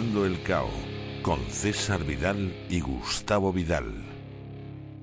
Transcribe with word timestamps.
El 0.00 0.42
Cao 0.44 0.70
con 1.20 1.38
César 1.50 2.04
Vidal 2.04 2.56
y 2.70 2.80
Gustavo 2.80 3.52
Vidal. 3.52 4.09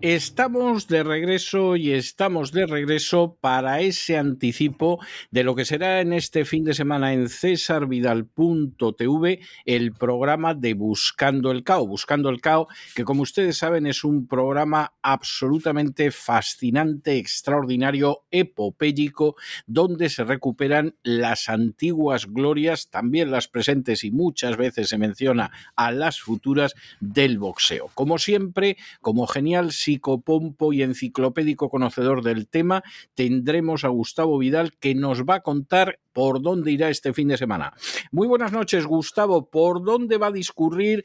Estamos 0.02 0.88
de 0.88 1.02
regreso 1.02 1.76
y 1.76 1.92
estamos 1.92 2.52
de 2.52 2.68
regreso 2.68 3.36
para 3.42 3.82
ese 3.82 4.16
anticipo 4.16 5.04
de 5.32 5.44
lo 5.44 5.56
que 5.56 5.66
será 5.66 6.02
en 6.02 6.14
este 6.14 6.46
fin 6.46 6.64
de 6.64 6.76
semana 6.76 7.14
en 7.14 7.30
cesarvidal.tv 7.30 9.40
el 9.66 9.94
programa 9.94 10.54
de 10.54 10.76
Buscando 10.76 11.50
el 11.50 11.64
Cao. 11.64 11.88
Buscando 11.88 12.30
el 12.30 12.42
Cao, 12.42 12.68
que 12.94 13.06
como 13.06 13.24
ustedes 13.24 13.58
saben 13.58 13.88
es 13.88 14.04
un 14.04 14.28
programa 14.28 14.94
absolutamente 15.02 16.12
fascinante, 16.12 17.18
extraordinario, 17.18 18.28
epopélico, 18.30 19.36
donde 19.66 20.10
se 20.10 20.24
recuperan 20.24 20.96
las 21.02 21.50
antiguas 21.50 22.28
glorias, 22.28 22.92
también 22.92 23.32
las 23.32 23.48
presentes 23.48 24.04
y 24.04 24.12
muchas 24.12 24.58
veces 24.58 24.90
se 24.90 25.00
menciona 25.00 25.50
a 25.76 25.92
las 25.92 26.22
futuras 26.22 26.76
del 27.00 27.40
boxeo. 27.40 27.90
Como 27.96 28.20
siempre, 28.20 28.78
como 29.02 29.26
genial 29.26 29.72
psicopompo 29.98 30.74
y 30.74 30.84
enciclopédico 30.84 31.70
conocedor 31.70 32.22
del 32.24 32.48
tema, 32.48 32.84
tendremos 33.16 33.84
a 33.84 33.90
Gustavo 33.90 34.38
Vidal 34.38 34.74
que 34.80 34.96
nos 34.96 35.24
va 35.24 35.36
a 35.36 35.42
contar 35.42 36.00
por 36.14 36.42
dónde 36.42 36.72
irá 36.72 36.90
este 36.90 37.14
fin 37.14 37.28
de 37.28 37.38
semana. 37.38 37.74
Muy 38.12 38.28
buenas 38.28 38.52
noches, 38.52 38.86
Gustavo. 38.86 39.50
¿Por 39.50 39.84
dónde 39.84 40.18
va 40.18 40.28
a 40.28 40.32
discurrir 40.32 41.04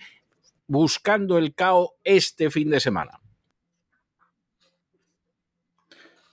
buscando 0.66 1.38
el 1.38 1.54
cao 1.54 1.94
este 2.04 2.50
fin 2.50 2.70
de 2.70 2.80
semana? 2.80 3.18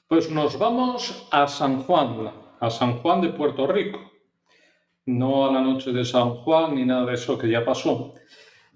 Pues 0.07 0.29
nos 0.31 0.57
vamos 0.57 1.27
a 1.31 1.47
San 1.47 1.83
Juan, 1.83 2.31
a 2.59 2.69
San 2.69 2.97
Juan 2.97 3.21
de 3.21 3.29
Puerto 3.29 3.67
Rico. 3.67 3.99
No 5.05 5.47
a 5.47 5.51
la 5.51 5.61
noche 5.61 5.91
de 5.91 6.03
San 6.03 6.35
Juan 6.35 6.75
ni 6.75 6.85
nada 6.85 7.05
de 7.05 7.13
eso 7.13 7.37
que 7.37 7.49
ya 7.49 7.63
pasó. 7.63 8.13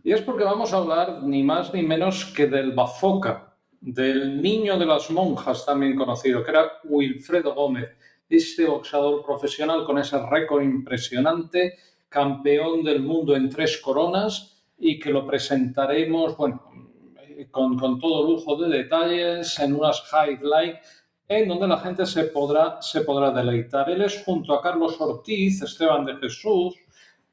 Y 0.04 0.12
es 0.12 0.22
porque 0.22 0.44
vamos 0.44 0.74
a 0.74 0.78
hablar 0.78 1.24
ni 1.24 1.44
más 1.44 1.74
ni 1.74 1.82
menos 1.82 2.26
que 2.26 2.48
del 2.48 2.74
Bafoca, 2.74 3.53
del 3.84 4.42
niño 4.42 4.80
de 4.80 4.86
las 4.86 5.12
monjas 5.12 5.66
también 5.66 5.98
conocido, 5.98 6.42
que 6.42 6.52
era 6.52 6.72
Wilfredo 6.86 7.54
Gómez, 7.54 7.90
este 8.30 8.66
boxeador 8.66 9.26
profesional 9.26 9.84
con 9.84 9.98
ese 9.98 10.18
récord 10.26 10.64
impresionante, 10.64 11.78
campeón 12.08 12.84
del 12.84 13.02
mundo 13.02 13.36
en 13.36 13.50
tres 13.50 13.82
coronas 13.82 14.64
y 14.78 14.98
que 15.00 15.12
lo 15.12 15.28
presentaremos, 15.28 16.38
bueno, 16.38 16.64
con, 17.52 17.78
con 17.78 18.00
todo 18.00 18.26
lujo 18.26 18.56
de 18.56 18.78
detalles 18.78 19.60
en 19.60 19.76
unas 19.76 20.02
highlights 20.12 21.04
en 21.28 21.50
donde 21.50 21.68
la 21.68 21.78
gente 21.78 22.06
se 22.06 22.26
podrá, 22.26 22.82
se 22.82 23.02
podrá 23.02 23.32
deleitar. 23.32 23.90
Él 23.90 24.02
es 24.04 24.24
junto 24.24 24.54
a 24.54 24.62
Carlos 24.62 25.00
Ortiz, 25.02 25.62
Esteban 25.62 26.06
de 26.06 26.16
Jesús, 26.16 26.76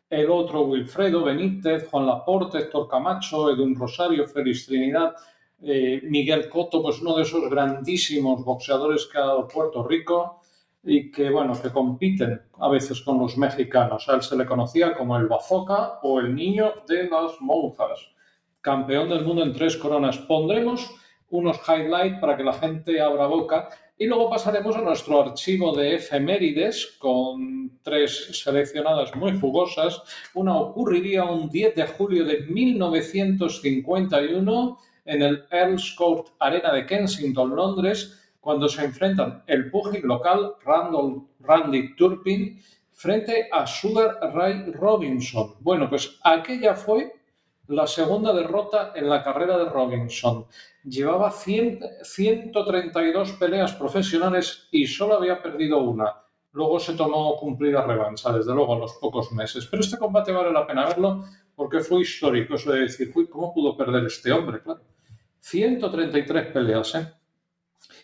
el 0.09 0.29
otro 0.29 0.63
Wilfredo 0.63 1.23
Benítez, 1.23 1.89
Juan 1.89 2.07
Laporte, 2.07 2.59
Héctor 2.59 2.89
Camacho, 2.89 3.51
Edwin 3.51 3.77
Rosario, 3.77 4.27
Félix 4.27 4.67
Trinidad, 4.67 5.15
eh, 5.63 6.01
Miguel 6.05 6.49
Coto, 6.49 6.83
pues 6.83 7.01
uno 7.01 7.17
de 7.17 7.23
esos 7.23 7.49
grandísimos 7.51 8.45
boxeadores 8.45 9.07
que 9.07 9.19
ha 9.19 9.27
dado 9.27 9.47
Puerto 9.47 9.87
Rico 9.87 10.41
y 10.83 11.11
que, 11.11 11.31
bueno, 11.31 11.53
que 11.61 11.71
compiten 11.71 12.41
a 12.59 12.69
veces 12.69 13.01
con 13.03 13.19
los 13.19 13.37
mexicanos. 13.37 14.09
A 14.09 14.15
él 14.15 14.23
se 14.23 14.37
le 14.37 14.47
conocía 14.47 14.95
como 14.95 15.17
el 15.17 15.27
Bazoca 15.27 15.99
o 16.03 16.21
el 16.21 16.35
niño 16.35 16.73
de 16.89 17.09
las 17.09 17.41
monjas. 17.41 18.09
Campeón 18.61 19.11
del 19.11 19.25
mundo 19.25 19.43
en 19.43 19.53
tres 19.53 19.77
coronas. 19.77 20.19
Pondremos 20.19 20.91
unos 21.31 21.61
highlights 21.69 22.19
para 22.21 22.37
que 22.37 22.43
la 22.43 22.55
gente 22.55 23.01
abra 23.01 23.27
boca 23.27 23.69
y 23.97 24.07
luego 24.07 24.29
pasaremos 24.31 24.77
a 24.77 24.81
nuestro 24.81 25.21
archivo 25.21 25.77
de 25.77 25.97
efemérides 25.97 26.97
con 26.99 27.79
tres 27.83 28.41
seleccionadas 28.43 29.15
muy 29.15 29.39
jugosas. 29.39 30.03
Una 30.35 30.57
ocurriría 30.57 31.25
un 31.25 31.51
10 31.51 31.75
de 31.75 31.87
julio 31.87 32.25
de 32.25 32.47
1951 32.47 34.79
en 35.05 35.23
el 35.23 35.45
Earls 35.51 35.95
Court 35.95 36.29
Arena 36.39 36.73
de 36.73 36.87
Kensington, 36.87 37.55
Londres, 37.55 38.21
cuando 38.41 38.69
se 38.69 38.85
enfrentan 38.85 39.43
el 39.47 39.71
pugil 39.71 40.03
local 40.03 40.55
Randall, 40.65 41.23
Randy 41.41 41.95
Turpin 41.95 42.61
frente 42.93 43.49
a 43.51 43.67
Sugar 43.67 44.19
Ray 44.35 44.73
Robinson. 44.73 45.55
Bueno, 45.61 45.89
pues 45.89 46.19
aquella 46.23 46.75
fue 46.75 47.13
la 47.69 47.87
segunda 47.87 48.33
derrota 48.33 48.93
en 48.95 49.09
la 49.09 49.23
carrera 49.23 49.57
de 49.57 49.67
Robinson. 49.67 50.47
Llevaba 50.85 51.31
132 51.31 53.33
peleas 53.33 53.73
profesionales 53.75 54.69
y 54.71 54.87
solo 54.87 55.15
había 55.15 55.41
perdido 55.41 55.79
una. 55.79 56.15
Luego 56.53 56.81
se 56.81 56.95
tomó 56.95 57.37
cumplida 57.37 57.87
revancha, 57.87 58.33
desde 58.33 58.53
luego, 58.53 58.75
a 58.75 58.79
los 58.81 58.95
pocos 58.95 59.31
meses. 59.33 59.67
Pero 59.71 59.83
este 59.83 59.99
combate 59.99 60.33
vale 60.33 60.53
la 60.53 60.67
pena 60.67 60.87
verlo 60.87 61.25
porque 61.55 61.81
fue 61.81 62.01
histórico. 62.01 62.57
Eso 62.57 62.73
de 62.73 62.81
decir, 62.81 63.13
¿cómo 63.31 63.55
pudo 63.55 63.77
perder 63.77 64.05
este 64.05 64.33
hombre? 64.33 64.61
Claro. 64.63 64.81
133 65.41 66.47
peleas, 66.53 66.95
¿eh? 66.95 67.13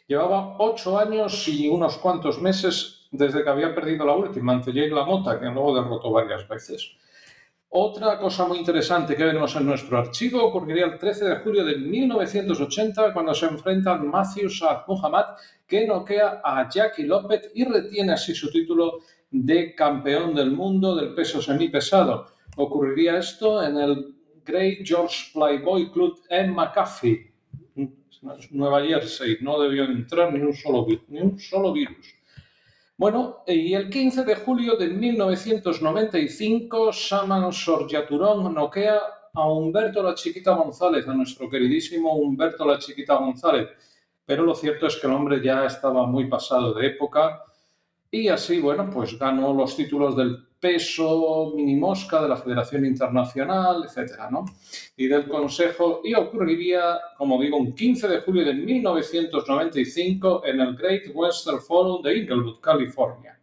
Llevaba 0.07 0.57
8 0.59 0.99
años 0.99 1.49
y 1.49 1.69
unos 1.69 1.99
cuantos 1.99 2.41
meses 2.41 3.09
desde 3.11 3.43
que 3.43 3.51
había 3.51 3.75
perdido 3.75 4.05
la 4.05 4.15
última 4.15 4.53
ante 4.53 4.73
Jake 4.73 4.95
LaMotta, 4.95 5.39
que 5.39 5.47
luego 5.47 5.75
derrotó 5.75 6.11
varias 6.11 6.47
veces. 6.49 6.97
Otra 7.69 8.19
cosa 8.19 8.47
muy 8.47 8.59
interesante 8.59 9.17
que 9.17 9.25
vemos 9.25 9.55
en 9.57 9.67
nuestro 9.67 9.99
archivo 9.99 10.43
ocurriría 10.43 10.87
el 10.87 10.99
13 10.99 11.25
de 11.25 11.37
julio 11.37 11.65
de 11.65 11.77
1980 11.77 13.13
cuando 13.13 13.35
se 13.35 13.47
enfrentan 13.47 14.09
Matthew 14.09 14.49
Saad 14.49 14.85
Muhammad 14.87 15.37
que 15.67 15.87
noquea 15.87 16.41
a 16.45 16.69
Jackie 16.71 17.03
López 17.03 17.51
y 17.55 17.65
retiene 17.65 18.13
así 18.13 18.35
su 18.35 18.51
título 18.51 19.01
de 19.31 19.75
campeón 19.75 20.35
del 20.35 20.53
mundo 20.53 20.95
del 20.95 21.13
peso 21.15 21.43
semipesado. 21.43 22.29
Ocurriría 22.57 23.19
esto 23.19 23.63
en 23.63 23.77
el 23.77 24.16
Great 24.47 24.79
George 24.85 25.31
Playboy 25.35 25.91
Club 25.91 26.21
en 26.31 26.55
McAfee, 26.55 27.33
Nueva 28.51 28.83
Jersey. 28.83 29.39
No 29.41 29.61
debió 29.61 29.85
entrar 29.85 30.33
ni 30.33 30.41
un 30.41 30.55
solo, 30.55 30.87
ni 31.09 31.21
un 31.21 31.39
solo 31.39 31.73
virus. 31.73 32.15
Bueno, 32.97 33.43
y 33.47 33.75
el 33.75 33.91
15 33.91 34.25
de 34.25 34.37
julio 34.37 34.77
de 34.77 34.89
1995, 34.89 36.93
Saman 36.93 37.53
Sorjaturón 37.53 38.55
noquea 38.55 39.01
a 39.35 39.51
Humberto 39.51 40.03
la 40.03 40.15
Chiquita 40.15 40.55
González, 40.55 41.07
a 41.07 41.13
nuestro 41.13 41.51
queridísimo 41.51 42.15
Humberto 42.15 42.65
la 42.65 42.79
Chiquita 42.79 43.17
González. 43.17 43.69
Pero 44.25 44.45
lo 44.45 44.55
cierto 44.55 44.87
es 44.87 44.97
que 44.97 45.07
el 45.07 45.13
hombre 45.13 45.43
ya 45.43 45.67
estaba 45.67 46.07
muy 46.07 46.27
pasado 46.27 46.73
de 46.73 46.87
época 46.87 47.43
y 48.11 48.29
así, 48.29 48.61
bueno, 48.61 48.89
pues 48.91 49.19
ganó 49.19 49.53
los 49.53 49.77
títulos 49.77 50.17
del 50.17 50.47
peso 50.59 51.53
minimosca 51.55 52.23
de 52.23 52.29
la 52.29 52.37
Federación 52.37 52.87
Internacional, 52.87 53.85
etcétera, 53.85 54.31
¿no? 54.31 54.45
Y 54.97 55.07
del 55.07 55.29
Consejo, 55.29 56.01
y 56.03 56.15
ocurriría, 56.15 56.99
como 57.17 57.41
digo, 57.41 57.57
un 57.57 57.75
15 57.75 58.09
de 58.09 58.21
julio 58.21 58.45
de 58.45 58.55
1995 58.55 60.43
en 60.45 60.61
el 60.61 60.77
Great 60.77 61.05
Western 61.15 61.61
Forum 61.61 62.03
de 62.03 62.19
Inglewood, 62.19 62.61
California. 62.61 63.39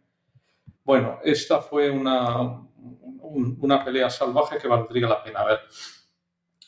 Bueno, 0.84 1.18
esta 1.22 1.60
fue 1.60 1.90
una, 1.90 2.60
una 3.60 3.84
pelea 3.84 4.10
salvaje 4.10 4.58
que 4.58 4.68
valdría 4.68 5.08
la 5.08 5.22
pena 5.22 5.44
ver. 5.44 5.60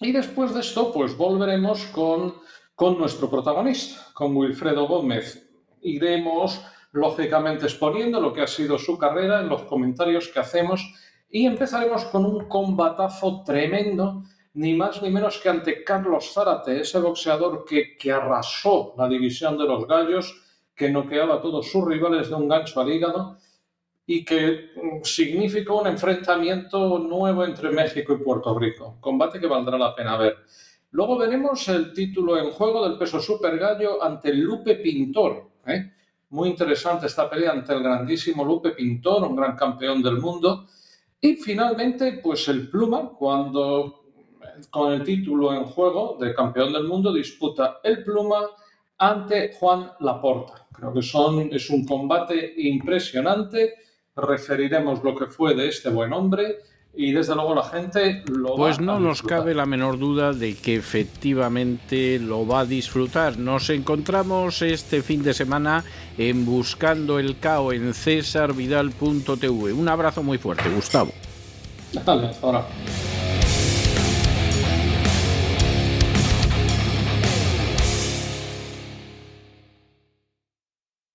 Y 0.00 0.12
después 0.12 0.54
de 0.54 0.60
esto, 0.60 0.92
pues 0.92 1.16
volveremos 1.16 1.87
con, 1.87 2.34
con 2.75 2.99
nuestro 2.99 3.28
protagonista, 3.28 4.06
con 4.12 4.37
Wilfredo 4.37 4.87
Gómez. 4.87 5.50
Iremos 5.82 6.62
lógicamente 6.96 7.66
exponiendo 7.66 8.20
lo 8.20 8.32
que 8.32 8.40
ha 8.40 8.46
sido 8.46 8.78
su 8.78 8.96
carrera 8.96 9.40
en 9.40 9.50
los 9.50 9.64
comentarios 9.64 10.28
que 10.28 10.40
hacemos 10.40 10.94
y 11.28 11.44
empezaremos 11.44 12.06
con 12.06 12.25
un 12.25 12.48
combatazo 12.48 13.43
tremendo, 13.44 14.22
ni 14.54 14.72
más 14.72 15.02
ni 15.02 15.10
menos 15.10 15.38
que 15.38 15.50
ante 15.50 15.84
Carlos 15.84 16.32
Zárate, 16.32 16.81
ese 16.81 16.98
boxeador 16.98 17.66
que, 17.66 17.98
que 17.98 18.10
arrasó 18.10 18.94
la 18.96 19.08
división 19.08 19.58
de 19.58 19.66
los 19.66 19.87
gallos, 19.87 20.43
que 20.75 20.88
noqueaba 20.88 21.34
a 21.34 21.40
todos 21.43 21.70
sus 21.70 21.84
rivales 21.84 22.31
de 22.31 22.34
un 22.34 22.48
gancho 22.48 22.81
al 22.81 22.90
hígado 22.90 23.37
y 24.06 24.25
que 24.25 24.70
mm, 24.76 25.02
significó 25.02 25.82
un 25.82 25.88
enfrentamiento 25.88 26.99
nuevo 26.99 27.44
entre 27.44 27.72
México 27.72 28.14
y 28.14 28.25
Puerto 28.25 28.58
Rico. 28.58 28.96
Combate 29.00 29.38
que 29.38 29.46
valdrá 29.46 29.76
la 29.76 29.94
pena 29.94 30.16
ver. 30.16 30.37
Luego 30.92 31.19
veremos 31.19 31.69
el 31.69 31.92
título 31.92 32.38
en 32.38 32.52
juego 32.52 32.88
del 32.88 32.96
peso 32.96 33.20
super 33.20 33.59
gallo 33.59 34.02
ante 34.02 34.32
Lupe 34.32 34.76
Pintor. 34.76 35.50
¿eh? 35.66 35.92
Muy 36.30 36.49
interesante 36.49 37.06
esta 37.06 37.30
pelea 37.30 37.52
ante 37.52 37.73
el 37.73 37.83
grandísimo 37.83 38.45
Lupe 38.45 38.71
Pintor, 38.71 39.23
un 39.23 39.37
gran 39.37 39.56
campeón 39.56 40.02
del 40.02 40.18
mundo. 40.18 40.66
Y 41.21 41.37
finalmente, 41.37 42.21
pues 42.23 42.49
el 42.49 42.68
Pluma, 42.68 43.11
cuando 43.11 44.06
con 44.71 44.92
el 44.92 45.04
título 45.04 45.54
en 45.54 45.64
juego 45.64 46.16
de 46.21 46.35
campeón 46.35 46.73
del 46.73 46.85
mundo, 46.85 47.12
disputa 47.12 47.78
el 47.85 48.02
Pluma 48.02 48.40
ante 48.99 49.52
Juan 49.54 49.92
Laporta. 50.00 50.66
Creo 50.73 50.92
que 50.92 51.02
son, 51.02 51.49
es 51.52 51.71
un 51.71 51.87
combate 51.87 52.54
impresionante. 52.56 53.75
Referiremos 54.16 55.04
lo 55.04 55.14
que 55.14 55.26
fue 55.26 55.54
de 55.54 55.68
este 55.68 55.90
buen 55.90 56.12
hombre 56.12 56.56
y 56.96 57.12
desde 57.12 57.34
luego 57.34 57.54
la 57.54 57.64
gente 57.64 58.22
lo 58.26 58.56
pues 58.56 58.78
va 58.78 58.82
no 58.82 58.96
a 58.96 59.00
nos 59.00 59.22
cabe 59.22 59.54
la 59.54 59.66
menor 59.66 59.98
duda 59.98 60.32
de 60.32 60.56
que 60.56 60.76
efectivamente 60.76 62.18
lo 62.18 62.46
va 62.46 62.60
a 62.60 62.64
disfrutar. 62.64 63.38
Nos 63.38 63.68
encontramos 63.68 64.62
este 64.62 65.02
fin 65.02 65.22
de 65.22 65.34
semana 65.34 65.84
en 66.16 66.46
Buscando 66.46 67.18
el 67.18 67.38
Cao 67.38 67.72
en 67.72 67.92
cesarvidal.tv. 67.92 69.72
Un 69.74 69.88
abrazo 69.88 70.22
muy 70.22 70.38
fuerte, 70.38 70.70
Gustavo. 70.70 71.12
Dale, 71.92 72.28
hasta 72.28 72.46
ahora. 72.46 72.66